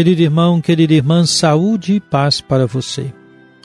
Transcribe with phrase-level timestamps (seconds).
[0.00, 3.12] Querido irmão, querida irmã, saúde e paz para você.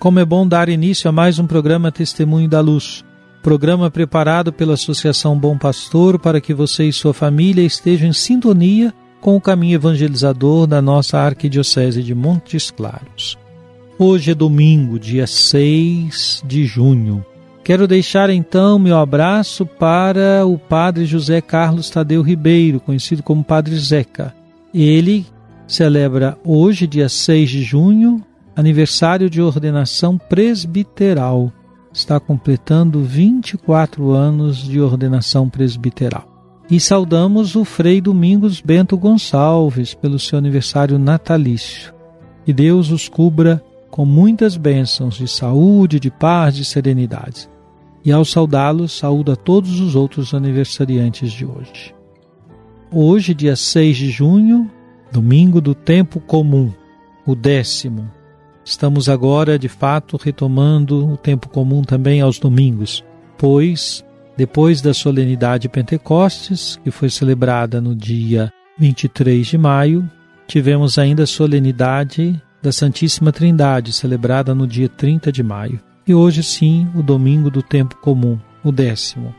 [0.01, 3.05] Como é bom dar início a mais um programa Testemunho da Luz,
[3.41, 8.93] programa preparado pela Associação Bom Pastor para que você e sua família estejam em sintonia
[9.21, 13.37] com o caminho evangelizador da nossa Arquidiocese de Montes Claros.
[13.97, 17.25] Hoje é domingo, dia 6 de junho.
[17.63, 23.77] Quero deixar então meu abraço para o Padre José Carlos Tadeu Ribeiro, conhecido como Padre
[23.77, 24.35] Zeca.
[24.73, 25.25] Ele
[25.67, 28.23] celebra hoje, dia 6 de junho,
[28.55, 31.51] aniversário de ordenação presbiteral.
[31.91, 36.27] Está completando 24 anos de ordenação presbiteral.
[36.69, 41.93] E saudamos o Frei Domingos Bento Gonçalves pelo seu aniversário natalício.
[42.43, 47.49] Que Deus os cubra com muitas bênçãos de saúde, de paz, de serenidade.
[48.03, 51.95] E ao saudá-los, saúda todos os outros aniversariantes de hoje.
[52.91, 54.69] Hoje, dia 6 de junho,
[55.11, 56.71] domingo do tempo comum,
[57.25, 58.09] o décimo.
[58.63, 63.03] Estamos agora, de fato, retomando o tempo comum também aos domingos,
[63.37, 64.03] pois,
[64.35, 70.09] depois da solenidade de Pentecostes, que foi celebrada no dia 23 de maio,
[70.47, 75.79] tivemos ainda a solenidade da Santíssima Trindade, celebrada no dia 30 de maio.
[76.07, 79.33] E hoje sim, o domingo do tempo comum, o décimo.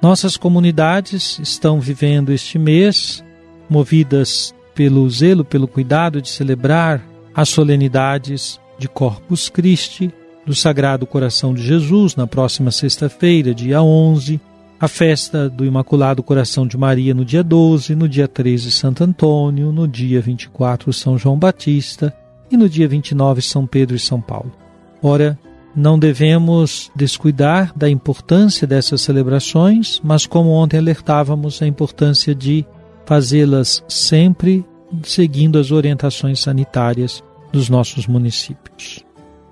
[0.00, 3.24] Nossas comunidades estão vivendo este mês
[3.68, 7.02] movidas pelo zelo, pelo cuidado de celebrar
[7.34, 10.12] as solenidades de Corpus Christi,
[10.44, 14.40] do Sagrado Coração de Jesus, na próxima sexta-feira, dia 11,
[14.80, 19.70] a festa do Imaculado Coração de Maria no dia 12, no dia 13, Santo Antônio,
[19.70, 22.12] no dia 24, São João Batista
[22.50, 24.52] e no dia 29, São Pedro e São Paulo.
[25.00, 25.38] Ora,
[25.74, 32.66] não devemos descuidar da importância dessas celebrações, mas como ontem alertávamos, a importância de
[33.12, 34.64] fazê-las sempre
[35.02, 39.04] seguindo as orientações sanitárias dos nossos municípios.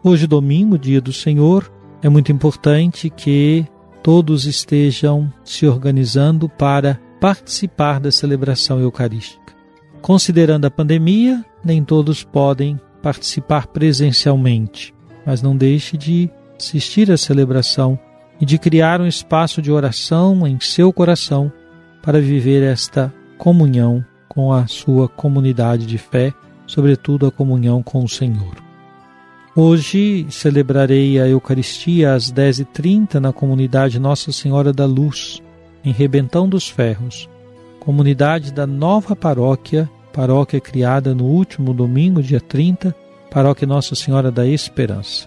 [0.02, 1.70] Hoje, domingo, dia do Senhor,
[2.02, 3.66] é muito importante que
[4.02, 9.54] todos estejam se organizando para participar da celebração eucarística.
[10.00, 14.94] Considerando a pandemia, nem todos podem participar presencialmente,
[15.26, 17.98] mas não deixe de assistir à celebração
[18.40, 21.52] e de criar um espaço de oração em seu coração
[22.02, 26.30] para viver esta comunhão com a sua comunidade de fé,
[26.66, 28.54] sobretudo a comunhão com o Senhor.
[29.56, 35.42] Hoje celebrarei a Eucaristia às 10h30 na comunidade Nossa Senhora da Luz,
[35.82, 37.30] em Rebentão dos Ferros,
[37.80, 42.94] comunidade da nova paróquia, paróquia criada no último domingo, dia 30,
[43.30, 45.26] paróquia Nossa Senhora da Esperança.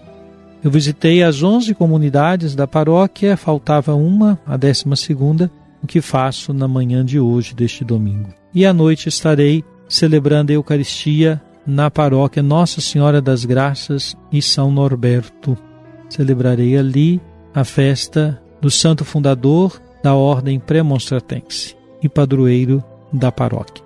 [0.62, 5.50] Eu visitei as 11 comunidades da paróquia, faltava uma, a décima segunda,
[5.84, 8.30] o que faço na manhã de hoje, deste domingo.
[8.54, 14.70] E à noite estarei celebrando a Eucaristia na paróquia Nossa Senhora das Graças e São
[14.70, 15.56] Norberto.
[16.08, 17.20] Celebrarei ali
[17.54, 22.82] a festa do santo fundador da Ordem Premonstratense e padroeiro
[23.12, 23.84] da paróquia.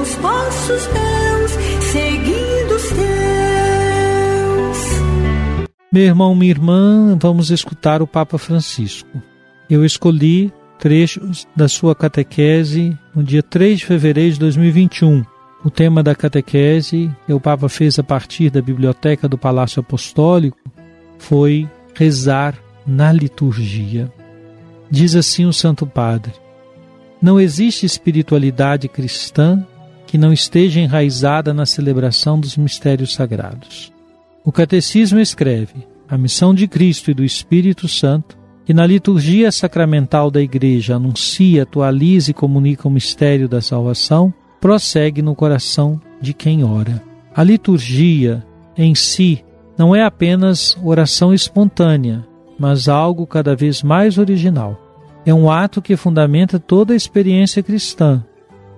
[0.00, 1.50] Nos passos teus,
[1.92, 3.00] seguindo os teus.
[5.92, 9.22] Meu irmão, minha irmã, vamos escutar o Papa Francisco.
[9.68, 15.22] Eu escolhi trechos da sua catequese no dia 3 de fevereiro de 2021.
[15.62, 20.56] O tema da catequese que o Papa fez a partir da biblioteca do Palácio Apostólico
[21.18, 22.54] foi rezar
[22.86, 24.10] na liturgia.
[24.90, 26.32] Diz assim o Santo Padre:
[27.20, 29.62] Não existe espiritualidade cristã
[30.10, 33.92] que não esteja enraizada na celebração dos mistérios sagrados.
[34.44, 40.28] O Catecismo escreve: a missão de Cristo e do Espírito Santo, que na liturgia sacramental
[40.28, 46.64] da Igreja anuncia, atualiza e comunica o mistério da salvação, prossegue no coração de quem
[46.64, 47.00] ora.
[47.32, 48.44] A liturgia,
[48.76, 49.44] em si,
[49.78, 52.26] não é apenas oração espontânea,
[52.58, 54.76] mas algo cada vez mais original.
[55.24, 58.24] É um ato que fundamenta toda a experiência cristã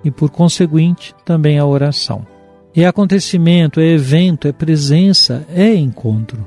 [0.04, 2.26] e, por conseguinte, também a oração.
[2.74, 6.46] É acontecimento, é evento, é presença, é encontro.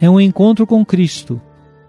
[0.00, 1.40] É um encontro com Cristo.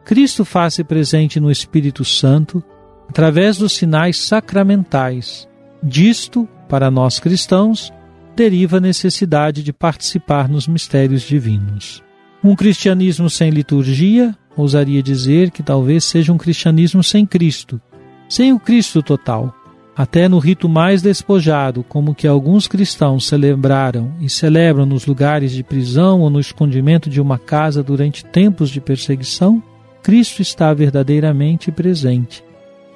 [0.03, 2.61] Cristo faz-se presente no Espírito Santo
[3.07, 5.47] através dos sinais sacramentais.
[5.81, 7.93] Disto, para nós cristãos,
[8.35, 12.03] deriva a necessidade de participar nos mistérios divinos.
[12.43, 17.79] Um cristianismo sem liturgia, ousaria dizer que talvez seja um cristianismo sem Cristo,
[18.27, 19.53] sem o Cristo total.
[20.01, 25.61] Até no rito mais despojado, como que alguns cristãos celebraram e celebram nos lugares de
[25.61, 29.61] prisão ou no escondimento de uma casa durante tempos de perseguição,
[30.01, 32.43] Cristo está verdadeiramente presente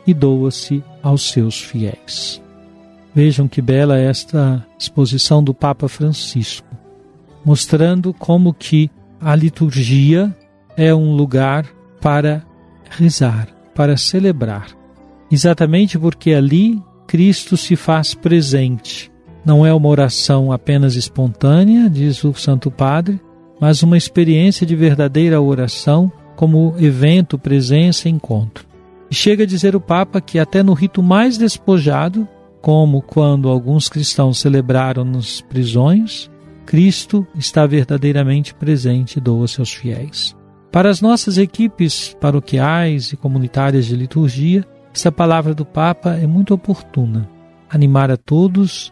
[0.07, 2.41] e doa-se aos seus fiéis.
[3.13, 6.75] Vejam que bela esta exposição do Papa Francisco,
[7.45, 8.89] mostrando como que
[9.21, 10.35] a liturgia
[10.75, 11.67] é um lugar
[12.01, 12.43] para
[12.89, 14.69] rezar, para celebrar.
[15.31, 16.81] Exatamente porque ali
[17.15, 19.09] Cristo se faz presente.
[19.45, 23.21] Não é uma oração apenas espontânea, diz o Santo Padre,
[23.57, 28.65] mas uma experiência de verdadeira oração como evento, presença e encontro.
[29.09, 32.27] E chega a dizer o Papa que até no rito mais despojado,
[32.61, 36.29] como quando alguns cristãos celebraram nas prisões,
[36.65, 40.35] Cristo está verdadeiramente presente e doa seus fiéis.
[40.69, 46.53] Para as nossas equipes paroquiais e comunitárias de liturgia, essa palavra do Papa é muito
[46.53, 47.29] oportuna.
[47.69, 48.91] Animar a todos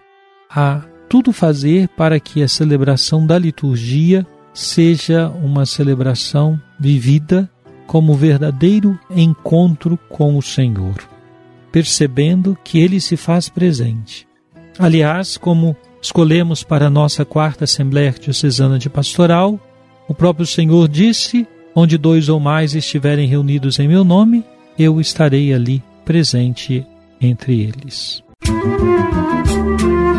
[0.50, 7.50] a tudo fazer para que a celebração da liturgia seja uma celebração vivida
[7.88, 10.96] como verdadeiro encontro com o Senhor
[11.74, 14.28] percebendo que ele se faz presente.
[14.78, 19.60] Aliás, como escolhemos para a nossa quarta Assembleia Diocesana de Pastoral,
[20.08, 24.46] o próprio Senhor disse: Onde dois ou mais estiverem reunidos em meu nome,
[24.78, 26.86] eu estarei ali presente
[27.20, 28.24] entre eles.
[28.46, 30.12] Música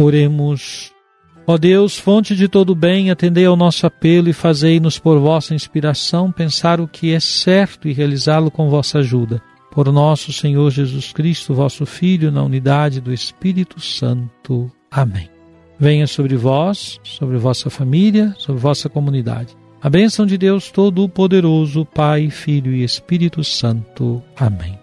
[0.00, 0.92] Oremos.
[1.44, 6.30] Ó Deus, fonte de todo bem, atendei ao nosso apelo e fazei-nos por vossa inspiração
[6.30, 9.42] pensar o que é certo e realizá-lo com vossa ajuda.
[9.72, 14.70] Por nosso Senhor Jesus Cristo, vosso Filho, na unidade do Espírito Santo.
[14.88, 15.28] Amém.
[15.80, 19.56] Venha sobre vós, sobre vossa família, sobre vossa comunidade.
[19.82, 24.22] A bênção de Deus Todo-Poderoso, Pai, Filho e Espírito Santo.
[24.36, 24.78] Amém.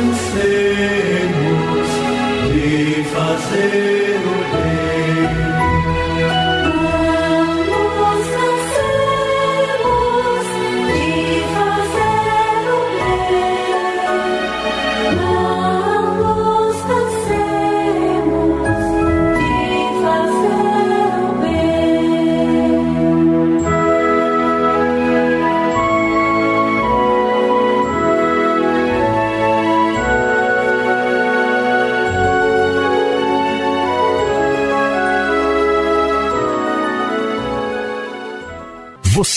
[0.00, 0.57] can